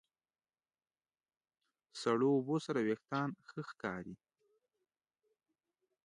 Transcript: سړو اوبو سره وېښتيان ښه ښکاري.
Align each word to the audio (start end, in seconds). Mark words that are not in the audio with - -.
سړو 2.01 2.27
اوبو 2.35 2.55
سره 2.65 2.79
وېښتيان 2.87 3.29
ښه 3.49 3.61
ښکاري. 3.69 4.15